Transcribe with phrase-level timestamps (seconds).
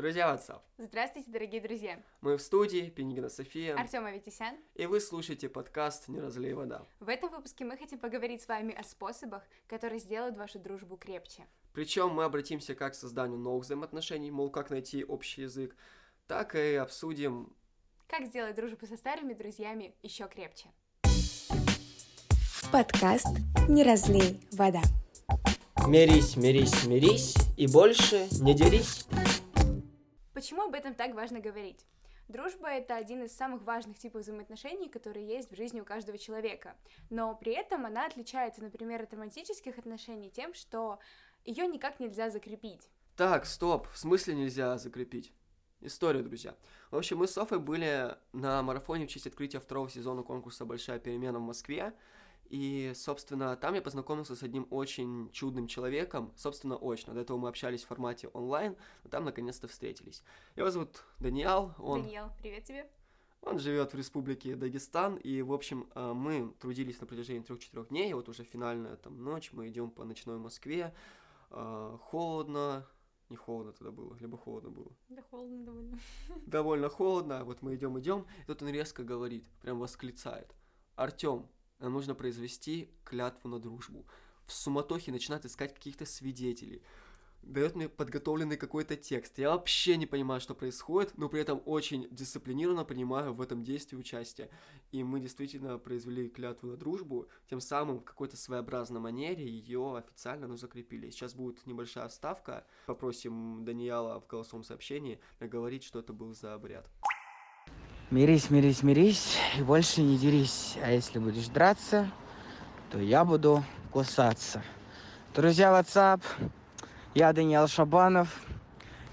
[0.00, 0.62] Друзья WhatsApp.
[0.78, 2.02] Здравствуйте, дорогие друзья.
[2.22, 3.76] Мы в студии, Пенигина София.
[3.76, 4.56] Артем Аветисян.
[4.74, 6.86] И вы слушаете подкаст «Не разлей вода».
[7.00, 11.46] В этом выпуске мы хотим поговорить с вами о способах, которые сделают вашу дружбу крепче.
[11.74, 15.76] Причем мы обратимся как к созданию новых взаимоотношений, мол, как найти общий язык,
[16.26, 17.54] так и обсудим...
[18.08, 20.68] Как сделать дружбу со старыми друзьями еще крепче.
[22.72, 23.28] Подкаст
[23.68, 24.80] «Не разлей вода».
[25.86, 29.06] Мирись, мирись, мирись и больше не дерись.
[30.40, 31.84] Почему об этом так важно говорить?
[32.28, 36.76] Дружба— это один из самых важных типов взаимоотношений, которые есть в жизни у каждого человека.
[37.10, 40.98] Но при этом она отличается, например, от романтических отношений тем, что
[41.44, 42.88] ее никак нельзя закрепить.
[43.16, 45.34] Так, стоп, в смысле нельзя закрепить?
[45.82, 46.56] История, друзья.
[46.90, 51.00] В общем, мы с Софой были на марафоне в честь открытия второго сезона конкурса «Большая
[51.00, 51.92] перемена» в Москве,
[52.50, 57.14] и, собственно, там я познакомился с одним очень чудным человеком, собственно, очно.
[57.14, 60.24] До этого мы общались в формате онлайн, но там наконец-то встретились.
[60.56, 61.72] Его зовут Даниэл.
[61.78, 62.02] Он...
[62.02, 62.90] Даниэл, привет тебе.
[63.42, 68.10] Он живет в республике Дагестан, и, в общем, э, мы трудились на протяжении трех-четырех дней,
[68.10, 70.92] и вот уже финальная там ночь, мы идем по ночной Москве,
[71.50, 72.84] э, холодно,
[73.30, 74.92] не холодно тогда было, либо холодно было.
[75.08, 75.98] Да холодно довольно.
[76.46, 80.54] Довольно холодно, вот мы идем, идем, и тут он резко говорит, прям восклицает.
[80.96, 81.48] Артем,
[81.88, 84.04] нужно произвести клятву на дружбу.
[84.46, 86.82] В суматохе начинает искать каких-то свидетелей.
[87.42, 89.38] Дает мне подготовленный какой-то текст.
[89.38, 93.96] Я вообще не понимаю, что происходит, но при этом очень дисциплинированно принимаю в этом действии
[93.96, 94.50] участие.
[94.92, 100.46] И мы действительно произвели клятву на дружбу, тем самым в какой-то своеобразной манере ее официально
[100.46, 101.10] ну, закрепили.
[101.10, 102.66] Сейчас будет небольшая ставка.
[102.86, 106.90] Попросим Даниэла в голосовом сообщении говорить, что это был за обряд.
[108.10, 110.76] Мирись, мирись, мирись и больше не дерись.
[110.82, 112.10] А если будешь драться,
[112.90, 114.64] то я буду кусаться.
[115.32, 116.20] Друзья, WhatsApp,
[117.14, 118.28] я Даниил Шабанов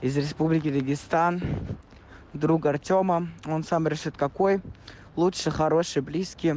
[0.01, 1.39] из Республики Дагестан,
[2.33, 3.27] друг Артема.
[3.45, 4.61] Он сам решит, какой.
[5.15, 6.55] Лучше, хороший, близкий.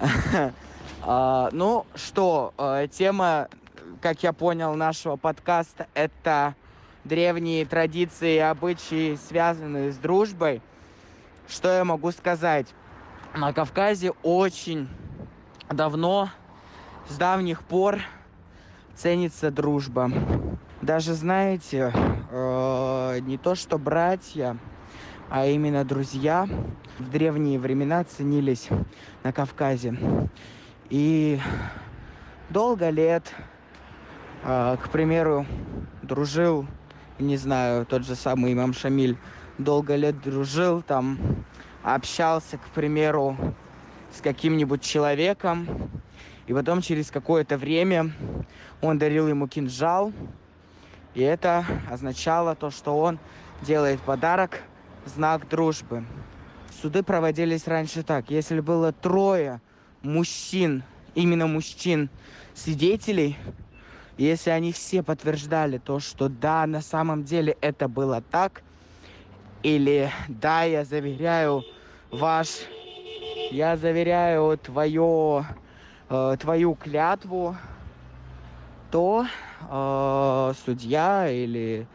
[1.06, 3.48] А, ну что, э, тема,
[4.00, 6.54] как я понял, нашего подкаста, это
[7.04, 10.62] древние традиции и обычаи, связанные с дружбой–
[11.48, 12.66] что я могу сказать?
[13.34, 14.88] На Кавказе очень
[15.68, 16.30] давно,
[17.08, 17.98] с давних пор
[18.94, 20.10] ценится дружба.
[20.82, 21.92] Даже, знаете,
[22.30, 24.56] э, не то что братья,
[25.30, 26.48] а именно друзья
[26.98, 28.68] в древние времена ценились
[29.22, 29.96] на Кавказе.
[30.90, 31.40] И
[32.50, 33.32] долго лет,
[34.44, 35.46] э, к примеру,
[36.02, 36.66] дружил,
[37.18, 39.16] не знаю, тот же самый имам Шамиль
[39.58, 41.18] долго лет дружил, там
[41.82, 43.36] общался, к примеру,
[44.12, 45.90] с каким-нибудь человеком,
[46.46, 48.12] и потом через какое-то время
[48.80, 50.12] он дарил ему кинжал,
[51.14, 53.18] и это означало то, что он
[53.62, 54.62] делает подарок,
[55.06, 56.04] знак дружбы.
[56.82, 58.30] Суды проводились раньше так.
[58.30, 59.60] Если было трое
[60.02, 60.82] мужчин,
[61.14, 62.10] именно мужчин,
[62.54, 63.38] свидетелей,
[64.16, 68.62] если они все подтверждали то, что да, на самом деле это было так–
[69.64, 71.64] или да, я заверяю
[72.10, 72.48] ваш,
[73.50, 75.46] я заверяю твое,
[76.10, 77.56] э, твою клятву,
[78.90, 79.26] то
[79.70, 81.86] э, судья или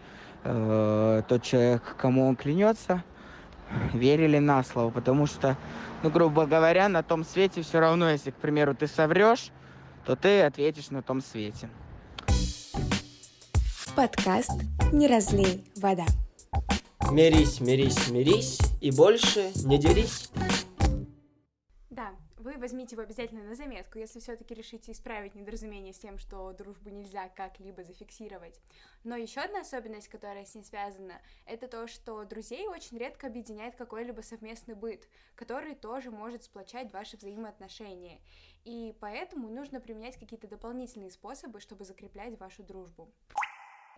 [0.43, 3.03] э, тот человек, кому он клянется,
[3.93, 5.55] верили на слово, потому что,
[6.01, 9.51] ну, грубо говоря, на том свете все равно, если, к примеру, ты соврешь,
[10.05, 11.69] то ты ответишь на том свете.
[13.95, 14.59] Подкаст
[14.91, 16.05] «Не разлей вода».
[17.11, 20.29] Мирись, мирись, мирись и больше не дерись.
[21.89, 26.53] Да, вы возьмите его обязательно на заметку, если все-таки решите исправить недоразумение с тем, что
[26.53, 28.59] дружбу нельзя как-либо зафиксировать.
[29.03, 33.75] Но еще одна особенность, которая с ней связана, это то, что друзей очень редко объединяет
[33.75, 38.21] какой-либо совместный быт, который тоже может сплочать ваши взаимоотношения.
[38.65, 43.11] И поэтому нужно применять какие-то дополнительные способы, чтобы закреплять вашу дружбу.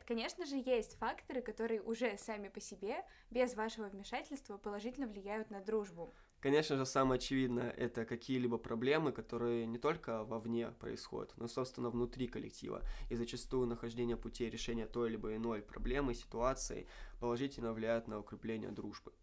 [0.06, 5.62] Конечно же, есть факторы, которые уже сами по себе, без вашего вмешательства, положительно влияют на
[5.62, 6.14] дружбу.
[6.42, 12.28] Конечно же, самое очевидное— это какие-либо проблемы, которые не только вовне происходят, но, собственно, внутри
[12.28, 12.82] коллектива.
[13.12, 16.88] И зачастую нахождение путей решения той либо иной проблемы, ситуации
[17.20, 19.14] положительно влияет на укрепление дружбы.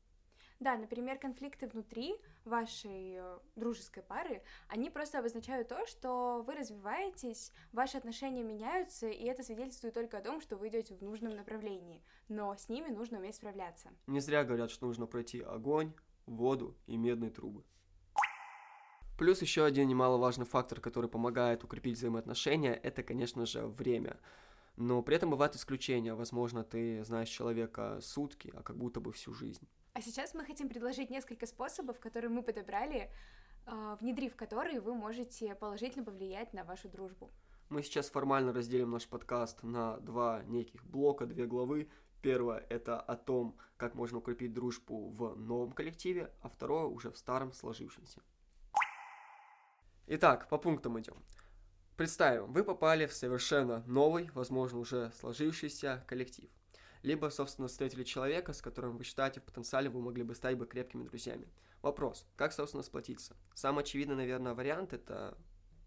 [0.61, 7.53] Да, например, конфликты внутри вашей э, дружеской пары, они просто обозначают то, что вы развиваетесь,
[7.73, 12.03] ваши отношения меняются, и это свидетельствует только о том, что вы идете в нужном направлении.
[12.29, 13.91] Но с ними нужно уметь справляться.
[14.09, 15.93] Не зря говорят, что нужно пройти огонь,
[16.27, 17.63] воду и медные трубы.
[19.17, 24.19] Плюс еще один немаловажный фактор, который помогает укрепить взаимоотношения, это, конечно же, время.
[24.77, 26.15] Но при этом бывают исключения.
[26.15, 29.69] Возможно, ты знаешь человека сутки, а как будто бы всю жизнь.
[29.99, 33.11] А сейчас мы хотим предложить несколько способов, которые мы подобрали,
[33.67, 37.33] а, внедрив которые вы можете положительно повлиять на вашу дружбу.
[37.69, 41.91] Мы сейчас формально разделим наш подкаст на два неких блока, две главы.
[42.23, 47.19] Первое– это о том, как можно укрепить дружбу в новом коллективе, а второе– уже в
[47.19, 48.23] старом сложившемся.
[50.07, 51.17] Итак, по пунктам идем.
[51.97, 56.49] Представим, вы попали в совершенно новый, возможно, уже сложившийся коллектив.
[57.03, 60.67] Либо, собственно, встретили человека, с которым вы считаете в потенциале вы могли бы стать бы
[60.67, 61.49] крепкими друзьями.
[61.83, 63.37] Вопрос, как, собственно, сплотиться?
[63.55, 65.39] Самый очевидный, наверное, вариант– это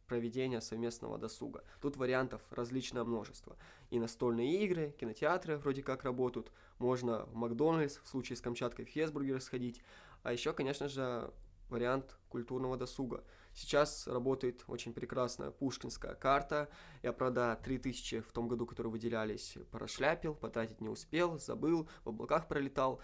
[0.07, 1.63] проведения совместного досуга.
[1.79, 3.55] Тут вариантов различное множество.
[3.91, 8.89] И настольные игры, кинотеатры вроде как работают, можно в Макдональдс, в случае с Камчаткой в
[8.89, 9.81] Хесбургер сходить,
[10.23, 11.31] а еще, конечно же,
[11.69, 13.23] вариант культурного досуга.
[13.53, 16.69] Сейчас работает очень прекрасная пушкинская карта.
[17.03, 22.47] Я, правда, 3000 в том году, которые выделялись, прошляпил, потратить не успел, забыл, в облаках
[22.47, 23.01] пролетал.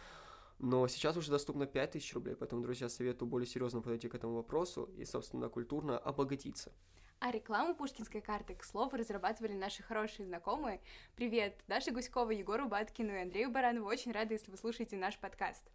[0.59, 4.89] Но сейчас уже доступно 5000 рублей, поэтому, друзья, советую более серьезно подойти к этому вопросу
[4.97, 6.71] и, собственно, культурно обогатиться.
[7.19, 10.81] А рекламу пушкинской карты, к слову, разрабатывали наши хорошие знакомые.
[11.15, 13.88] Привет, Даша Гуськова, Егору Баткину и Андрею Баранову.
[13.88, 15.65] Очень рада, если вы слушаете наш подкаст.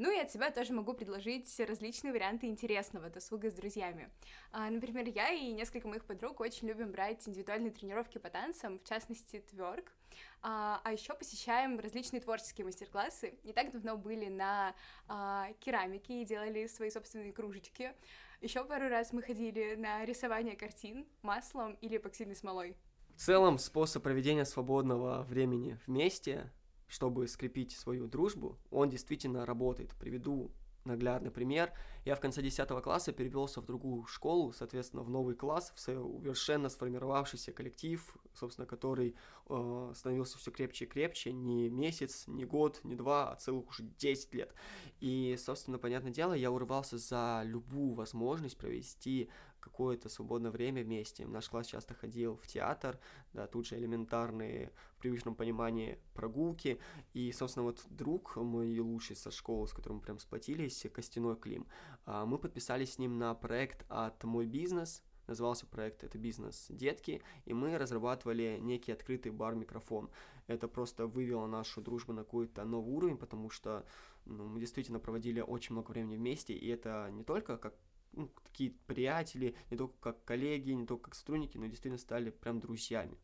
[0.00, 4.08] Ну и от себя тоже могу предложить различные варианты интересного досуга с друзьями.
[4.50, 8.84] А, например, я и несколько моих подруг очень любим брать индивидуальные тренировки по танцам, в
[8.88, 9.92] частности, тверк.
[10.40, 13.34] А, а еще посещаем различные творческие мастер-классы.
[13.44, 14.74] Не так давно были на
[15.06, 17.92] а, керамике и делали свои собственные кружечки.
[18.40, 22.74] Еще пару раз мы ходили на рисование картин маслом или эпоксидной смолой.
[23.16, 26.50] В целом, способ проведения свободного времени вместе,
[26.90, 29.94] чтобы скрепить свою дружбу, он действительно работает.
[29.94, 30.50] Приведу
[30.84, 31.72] наглядный пример.
[32.04, 36.68] Я в конце 10 класса перевелся в другую школу, соответственно, в новый класс, в совершенно
[36.68, 38.02] сформировавшийся коллектив,
[38.34, 39.14] собственно, который
[39.48, 43.82] э, становился все крепче и крепче, не месяц, не год, не два, а целых уже
[43.82, 44.54] 10 лет.
[45.00, 49.30] И, собственно, понятное дело, я урывался за любую возможность провести
[49.60, 51.26] какое-то свободное время вместе.
[51.26, 52.98] Наш класс часто ходил в театр,
[53.32, 56.80] да, тут же элементарные в привычном понимании прогулки.
[57.12, 61.66] И, собственно, вот друг мой лучший со школы, с которым мы прям сплотились, Костяной Клим,
[62.04, 67.22] а, мы подписались с ним на проект от «Мой бизнес», назывался проект «Это бизнес детки»,
[67.44, 70.10] и мы разрабатывали некий открытый бар-микрофон.
[70.46, 73.86] Это просто вывело нашу дружбу на какой-то новый уровень, потому что
[74.26, 77.74] ну, мы действительно проводили очень много времени вместе, и это не только как
[78.12, 82.60] ну, такие приятели, не только как коллеги, не только как сотрудники, но действительно стали прям
[82.60, 83.18] друзьями.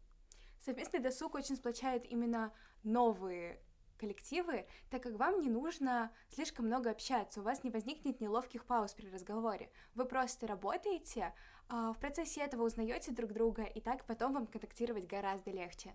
[0.60, 2.52] Совместный досуг очень сплочает именно
[2.82, 3.60] новые
[3.98, 8.92] коллективы, так как вам не нужно слишком много общаться, у вас не возникнет неловких пауз
[8.92, 9.70] при разговоре.
[9.94, 11.34] Вы просто работаете,
[11.68, 15.94] а в процессе этого узнаете друг друга, и так потом вам контактировать гораздо легче.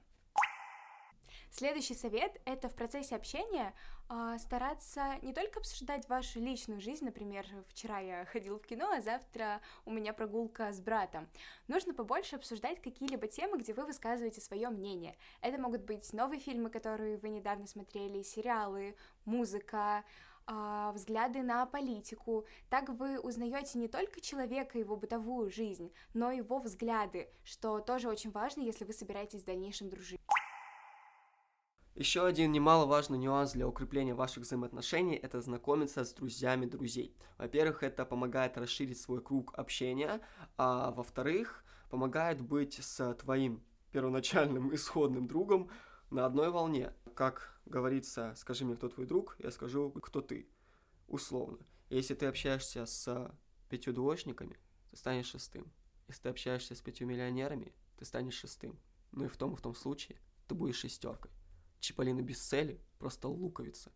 [1.52, 3.74] Следующий совет— это в процессе общения
[4.10, 9.02] э, стараться не только обсуждать вашу личную жизнь, например, вчера я ходил в кино, а
[9.02, 11.28] завтра у меня прогулка с братом.
[11.68, 15.18] Нужно побольше обсуждать какие-либо темы, где вы высказываете свое мнение.
[15.42, 18.96] Это могут быть новые фильмы, которые вы недавно смотрели, сериалы,
[19.26, 20.06] музыка,
[20.48, 22.46] а, взгляды на политику.
[22.70, 28.08] Так вы узнаете не только человека, его бытовую жизнь, но и его взгляды, что тоже
[28.08, 30.22] очень важно, если вы собираетесь в дальнейшем дружить.
[32.02, 37.16] Еще один немаловажный нюанс для укрепления ваших взаимоотношений– это знакомиться с друзьями друзей.
[37.38, 40.20] Во-первых, это помогает расширить свой круг общения,
[40.58, 45.70] а во-вторых, помогает быть с твоим первоначальным исходным другом
[46.10, 46.92] на одной волне.
[47.14, 50.50] Как говорится, скажи мне, кто твой друг, я скажу, кто ты.
[51.08, 51.60] Условно.
[51.92, 53.32] Если ты общаешься с
[53.70, 54.58] пятью двоечниками,
[54.90, 55.72] ты станешь шестым.
[56.08, 58.80] Если ты общаешься с пятью миллионерами, ты станешь шестым.
[59.12, 61.30] Ну и в том и в том случае ты будешь шестеркой.
[61.82, 63.92] Чиполлино без цели, просто луковица.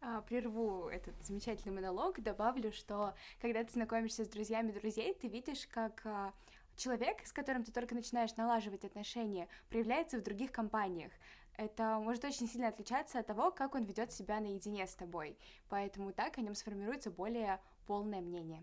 [0.00, 5.66] А, прерву этот замечательный монолог, добавлю, что когда ты знакомишься с друзьями друзей, ты видишь,
[5.66, 6.32] как а,
[6.76, 11.12] человек, с которым ты только начинаешь налаживать отношения, проявляется в других компаниях.
[11.56, 15.38] Это может очень сильно отличаться от того, как он ведет себя наедине с тобой.
[15.68, 18.62] Поэтому так о нем сформируется более полное мнение.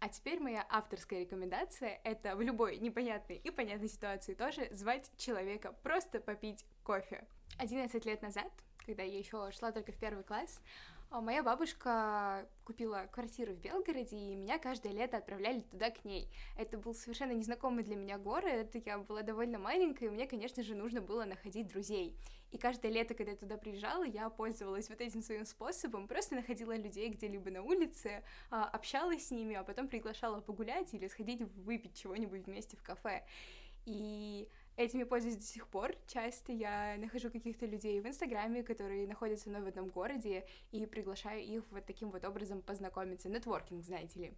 [0.00, 5.72] А теперь моя авторская рекомендация— это в любой непонятной и понятной ситуации тоже звать человека
[5.82, 7.26] просто попить кофе.
[7.58, 8.50] 11 лет назад,
[8.84, 10.60] когда я еще шла только в первый класс,
[11.14, 16.28] а, моя бабушка купила квартиру в Белгороде, и меня каждое лето отправляли туда к ней.
[16.56, 20.74] Это был совершенно незнакомый для меня город, я была довольно маленькая, и мне, конечно же,
[20.74, 22.18] нужно было находить друзей.
[22.50, 26.76] И каждое лето, когда я туда приезжала, я пользовалась вот этим своим способом, просто находила
[26.76, 31.94] людей где-либо на улице, а, общалась с ними, а потом приглашала погулять или сходить выпить
[31.94, 33.24] чего-нибудь вместе в кафе.
[33.86, 35.94] И Этими пользуюсь до сих пор.
[36.08, 41.44] Часто я нахожу каких-то людей в Инстаграме, которые находятся мной в одном городе, и приглашаю
[41.44, 43.28] их вот таким вот образом познакомиться.
[43.28, 44.34] Нетворкинг, знаете ли.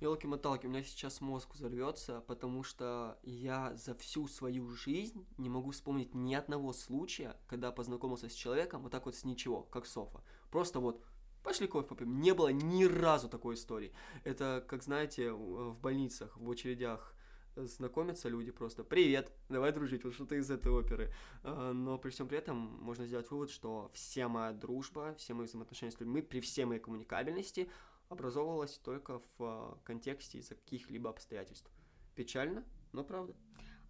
[0.00, 5.70] Елки-моталки, у меня сейчас мозг взорвется, потому что я за всю свою жизнь не могу
[5.70, 10.22] вспомнить ни одного случая, когда познакомился с человеком вот так вот с ничего, как Софа.
[10.50, 11.02] Просто вот
[11.42, 12.20] пошли кофе попьем.
[12.20, 13.92] Не было ни разу такой истории.
[14.22, 17.15] Это, как знаете, в больницах, в очередях
[17.56, 21.12] знакомятся люди просто «Привет, давай дружить, вот что-то из этой оперы».
[21.42, 25.46] А, но при всем при этом можно сделать вывод, что вся моя дружба, все мои
[25.46, 27.70] взаимоотношения с людьми при всей моей коммуникабельности
[28.08, 31.70] образовывалась только в а, контексте из-за каких-либо обстоятельств.
[32.14, 33.34] Печально, но правда.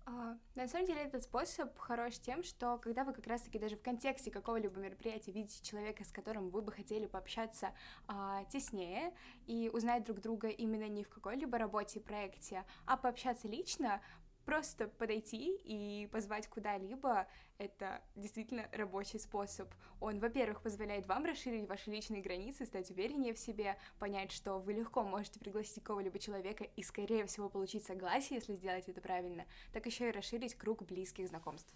[0.08, 3.82] А, на самом деле этот способ хорош тем, что когда вы как раз-таки даже в
[3.82, 7.72] контексте какого-либо мероприятия видите человека, с которым вы бы хотели пообщаться
[8.06, 9.12] а, теснее
[9.46, 14.00] и узнать друг друга именно не в какой-либо работе и проекте, а пообщаться лично,
[14.46, 17.26] просто подойти и позвать куда-либо,
[17.58, 19.68] это действительно рабочий способ.
[20.00, 24.72] Он, во-первых, позволяет вам расширить ваши личные границы, стать увереннее в себе, понять, что вы
[24.72, 29.84] легко можете пригласить кого-либо человека и, скорее всего, получить согласие, если сделать это правильно, так
[29.84, 31.74] еще и расширить круг близких знакомств.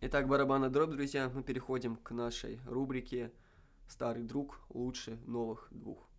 [0.00, 3.32] Итак, барабанная дробь, друзья, мы переходим к нашей рубрике
[3.88, 6.13] «Старый друг лучше новых двух».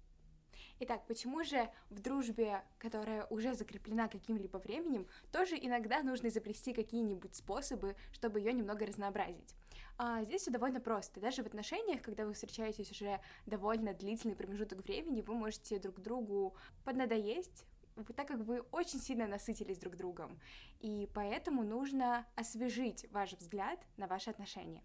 [0.80, 7.34] Итак, почему же в дружбе, которая уже закреплена каким-либо временем, тоже иногда нужно изобрести какие-нибудь
[7.34, 9.56] способы, чтобы ее немного разнообразить?
[9.98, 11.22] А здесь все довольно просто.
[11.22, 16.54] Даже в отношениях, когда вы встречаетесь уже довольно длительный промежуток времени, вы можете друг другу
[16.84, 17.66] поднадоесть,
[18.16, 20.38] так как вы очень сильно насытились друг другом.
[20.82, 24.84] И поэтому нужно освежить ваш взгляд на ваши отношения.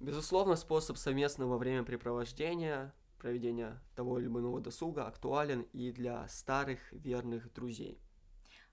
[0.00, 8.00] Безусловно, способ совместного времяпрепровождения проведения того или иного досуга актуален и для старых верных друзей.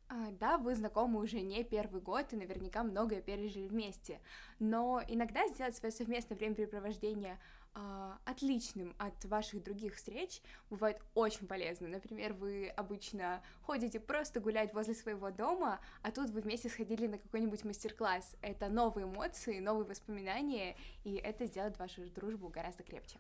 [0.08, 4.22] А, да, вы знакомы уже не первый год и наверняка многое пережили вместе,
[4.60, 7.40] но иногда сделать свое совместное времяпрепровождение
[7.74, 11.88] а, отличным от ваших других встреч бывает очень полезно.
[11.88, 17.18] Например, вы обычно ходите просто гулять возле своего дома, а тут вы вместе сходили на
[17.18, 18.38] какой-нибудь мастер-класс.
[18.42, 23.20] Это новые эмоции, новые воспоминания, и это сделает вашу дружбу гораздо крепче.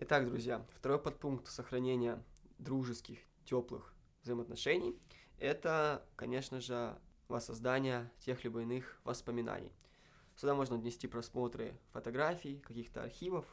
[0.00, 2.22] Итак, друзья, второй подпункт сохранения
[2.60, 4.96] дружеских, теплых взаимоотношений–
[5.40, 9.72] это, конечно же, воссоздание тех либо иных воспоминаний.
[10.36, 13.44] Сюда можно внести просмотры фотографий, каких-то архивов,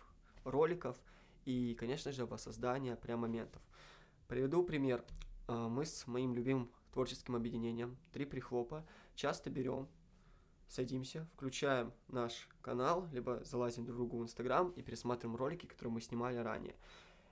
[0.43, 0.95] роликов
[1.45, 3.63] и, конечно же, воссоздание прям моментов.
[4.27, 5.03] Приведу пример.
[5.47, 8.85] А, мы с моим любимым творческим объединением «Три прихлопа»
[9.15, 9.87] часто берем
[10.67, 16.01] садимся, включаем наш канал, либо залазим друг другу в Инстаграм и пересматриваем ролики, которые мы
[16.01, 16.75] снимали ранее.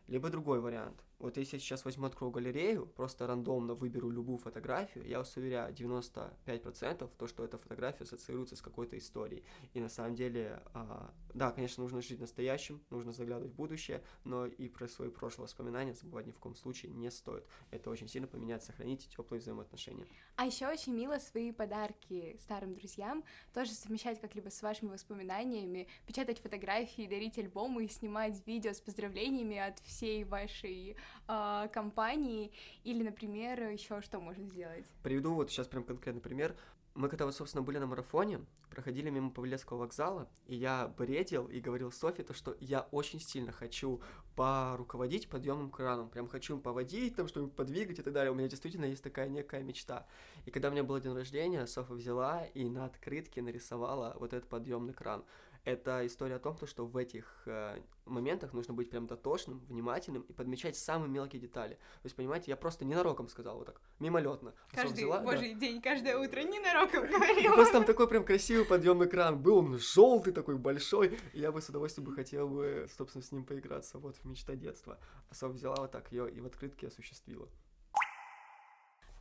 [0.07, 1.03] Либо другой вариант.
[1.23, 5.73] Вот если я сейчас возьму, открою галерею, просто рандомно выберу любую фотографию, я вас уверяю,
[5.73, 9.45] 95% то, что эта фотография ассоциируется с какой-то историей.
[9.73, 14.45] И на самом деле, а, да, конечно, нужно жить настоящим, нужно заглядывать в будущее, но
[14.45, 17.45] и про свои прошлые воспоминания забывать ни в коем случае не стоит.
[17.71, 20.05] Это очень сильно поменяет, сохранить теплые взаимоотношения.
[20.35, 26.39] А еще очень мило свои подарки старым друзьям тоже совмещать как-либо с вашими воспоминаниями, печатать
[26.39, 32.51] фотографии, дарить альбомы, снимать видео с поздравлениями от всей вашей э, компании,
[32.83, 34.85] или, например, еще что можно сделать?
[35.03, 36.55] Приведу вот сейчас прям конкретный пример.
[36.95, 41.59] Мы когда вот, собственно, были на марафоне, проходили мимо Павелецкого вокзала, и я бредил и
[41.59, 43.99] говорил Софи то, что я очень сильно хочу
[44.35, 48.31] поруководить подъемным краном, прям хочу им поводить, там что-нибудь подвигать и так далее.
[48.31, 50.05] У меня действительно есть такая некая мечта.
[50.45, 54.47] И когда у меня был день рождения, Софа взяла и на открытке нарисовала вот этот
[54.47, 55.23] подъемный кран
[55.65, 60.33] это история о том, что в этих э, моментах нужно быть прям дотошным, внимательным и
[60.33, 61.75] подмечать самые мелкие детали.
[61.75, 64.53] То есть, понимаете, я просто ненароком сказал вот так, мимолетно.
[64.71, 65.59] Каждый взяла, божий да.
[65.59, 67.55] день, каждое утро ненароком говорила.
[67.55, 71.61] Просто там такой прям красивый подъемный кран был, он желтый такой большой, и я бы
[71.61, 73.97] с удовольствием бы хотел бы, собственно, с ним поиграться.
[73.99, 74.99] Вот мечта детства.
[75.29, 77.47] А Соф взяла вот так ее и в открытке осуществила.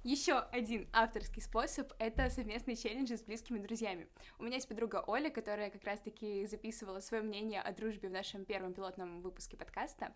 [0.04, 4.08] Еще один авторский способ— это совместные челленджи с близкими друзьями.
[4.40, 8.44] У меня есть подруга Оля, которая как раз-таки записывала свое мнение о дружбе в нашем
[8.44, 10.12] первом пилотном выпуске подкаста.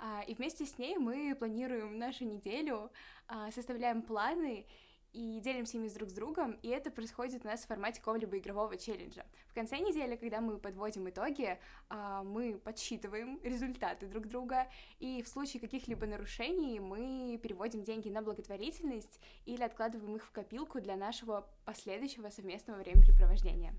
[0.00, 2.90] А, и вместе с ней мы планируем нашу неделю,
[3.28, 4.66] а, составляем планы
[5.12, 8.76] и делимся ими друг с другом, и это происходит у нас в формате какого-либо игрового
[8.76, 9.24] челленджа.
[9.48, 15.28] В конце недели, когда мы подводим итоги, а, мы подсчитываем результаты друг друга, и в
[15.28, 21.48] случае каких-либо нарушений мы переводим деньги на благотворительность или откладываем их в копилку для нашего
[21.64, 23.74] последующего совместного времяпрепровождения.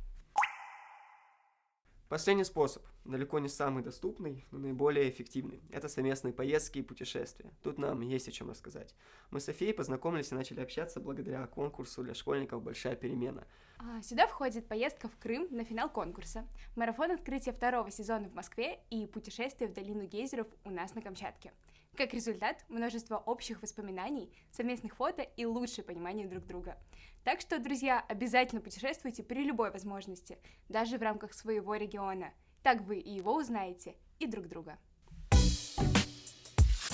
[2.12, 5.62] Последний способ, далеко не самый доступный, но наиболее эффективный.
[5.70, 7.54] Это совместные поездки и путешествия.
[7.64, 8.94] Тут нам есть о чем рассказать.
[9.30, 13.48] Мы с Софией познакомились и начали общаться благодаря конкурсу для школьников «Большая перемена».
[13.84, 16.46] А, Сюда входит поездка в Крым на финал конкурса,
[16.76, 21.52] марафон открытия второго сезона в Москве и путешествие в долину гейзеров у нас на Камчатке.
[21.98, 26.78] Как результат, множество общих воспоминаний, совместных фото и лучшее понимание друг друга.
[27.24, 30.38] Так что, друзья, обязательно путешествуйте при любой возможности,
[30.70, 32.32] даже в рамках своего региона.
[32.62, 34.78] Так вы и его узнаете, и друг друга.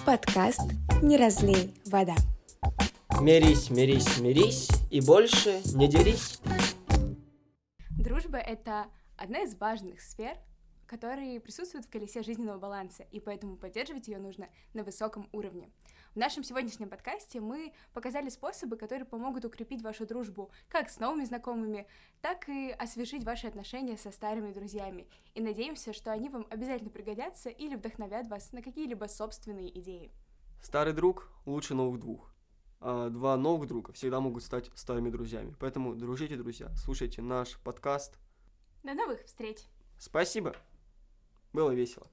[0.05, 0.71] Подкаст
[1.03, 2.15] «Не разлей вода».
[3.19, 6.39] Мирись, мирись, мирись и больше не дерись.
[8.17, 10.39] Дружба— это одна из важных сфер,
[10.87, 15.69] которые присутствуют в колесе жизненного баланса, и поэтому поддерживать ее нужно на высоком уровне.
[16.15, 21.25] В нашем сегодняшнем подкасте мы показали способы, которые помогут укрепить вашу дружбу как с новыми
[21.25, 21.85] знакомыми,
[22.19, 25.07] так и освежить ваши отношения со старыми друзьями.
[25.35, 30.11] И надеемся, что они вам обязательно пригодятся или вдохновят вас на какие-либо собственные идеи.
[30.63, 32.33] Старый друг лучше новых двух.
[32.79, 35.55] А два новых друга всегда могут стать старыми друзьями.
[35.59, 38.17] Поэтому дружите, друзья, слушайте наш подкаст.
[38.83, 39.59] До новых встреч!
[39.97, 40.55] Спасибо!
[41.53, 42.07] Было весело.